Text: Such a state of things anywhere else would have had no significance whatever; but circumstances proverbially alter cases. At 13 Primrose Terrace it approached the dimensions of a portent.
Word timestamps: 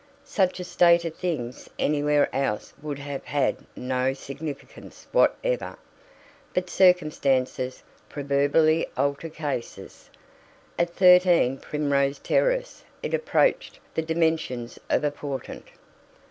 Such 0.25 0.59
a 0.59 0.63
state 0.63 1.05
of 1.05 1.13
things 1.15 1.69
anywhere 1.77 2.27
else 2.33 2.73
would 2.81 2.97
have 2.97 3.23
had 3.25 3.57
no 3.75 4.13
significance 4.13 5.05
whatever; 5.11 5.77
but 6.55 6.71
circumstances 6.71 7.83
proverbially 8.09 8.87
alter 8.97 9.29
cases. 9.29 10.09
At 10.79 10.89
13 10.89 11.59
Primrose 11.59 12.17
Terrace 12.17 12.83
it 13.03 13.13
approached 13.13 13.79
the 13.93 14.01
dimensions 14.01 14.79
of 14.89 15.03
a 15.03 15.11
portent. 15.11 15.67